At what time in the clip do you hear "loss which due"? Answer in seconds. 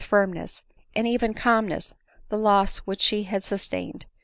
2.35-3.23